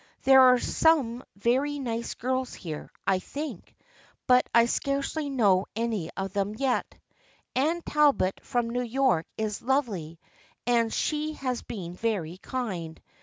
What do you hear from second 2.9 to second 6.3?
I think, but I scarcely know any